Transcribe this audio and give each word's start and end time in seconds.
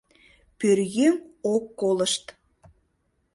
Пӧръеҥ 0.57 1.13
ок 1.53 1.63
колышт. 1.79 2.25